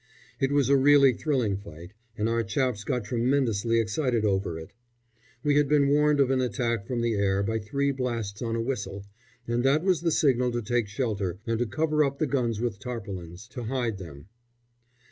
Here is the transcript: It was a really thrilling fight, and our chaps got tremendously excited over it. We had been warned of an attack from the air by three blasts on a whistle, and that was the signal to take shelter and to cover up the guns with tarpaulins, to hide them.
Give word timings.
It 0.39 0.51
was 0.51 0.67
a 0.67 0.75
really 0.75 1.13
thrilling 1.13 1.57
fight, 1.57 1.93
and 2.17 2.27
our 2.27 2.41
chaps 2.41 2.83
got 2.83 3.03
tremendously 3.03 3.79
excited 3.79 4.25
over 4.25 4.57
it. 4.57 4.73
We 5.43 5.57
had 5.57 5.67
been 5.69 5.89
warned 5.89 6.19
of 6.19 6.31
an 6.31 6.41
attack 6.41 6.87
from 6.87 7.01
the 7.01 7.13
air 7.13 7.43
by 7.43 7.59
three 7.59 7.91
blasts 7.91 8.41
on 8.41 8.55
a 8.55 8.61
whistle, 8.61 9.05
and 9.47 9.63
that 9.63 9.83
was 9.83 10.01
the 10.01 10.09
signal 10.09 10.51
to 10.53 10.63
take 10.63 10.87
shelter 10.87 11.37
and 11.45 11.59
to 11.59 11.67
cover 11.67 12.03
up 12.03 12.17
the 12.17 12.25
guns 12.25 12.59
with 12.59 12.79
tarpaulins, 12.79 13.47
to 13.49 13.65
hide 13.65 13.99
them. 13.99 14.25